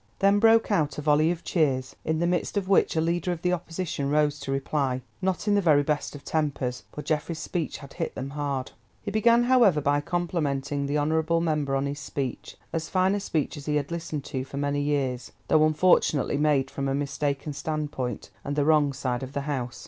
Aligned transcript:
Then 0.17 0.39
broke 0.39 0.71
out 0.71 0.97
a 0.97 1.01
volley 1.03 1.29
of 1.29 1.43
cheers, 1.43 1.95
in 2.03 2.17
the 2.17 2.25
midst 2.25 2.57
of 2.57 2.67
which 2.67 2.95
a 2.95 2.99
leader 3.01 3.31
of 3.31 3.43
the 3.43 3.53
Opposition 3.53 4.09
rose 4.09 4.39
to 4.39 4.51
reply, 4.51 5.03
not 5.21 5.47
in 5.47 5.53
the 5.53 5.61
very 5.61 5.83
best 5.83 6.15
of 6.15 6.25
tempers, 6.25 6.85
for 6.91 7.03
Geoffrey's 7.03 7.37
speech 7.37 7.77
had 7.77 7.93
hit 7.93 8.15
them 8.15 8.31
hard. 8.31 8.71
He 9.03 9.11
began, 9.11 9.43
however, 9.43 9.79
by 9.79 10.01
complimenting 10.01 10.87
the 10.87 10.97
honourable 10.97 11.39
member 11.39 11.75
on 11.75 11.85
his 11.85 11.99
speech, 11.99 12.57
"as 12.73 12.89
fine 12.89 13.13
a 13.13 13.19
speech 13.19 13.55
as 13.57 13.67
he 13.67 13.75
had 13.75 13.91
listened 13.91 14.23
to 14.23 14.43
for 14.43 14.57
many 14.57 14.81
years, 14.81 15.31
though, 15.49 15.67
unfortunately, 15.67 16.35
made 16.37 16.71
from 16.71 16.87
a 16.87 16.95
mistaken 16.95 17.53
standpoint 17.53 18.31
and 18.43 18.55
the 18.55 18.65
wrong 18.65 18.93
side 18.93 19.21
of 19.21 19.33
the 19.33 19.41
House." 19.41 19.79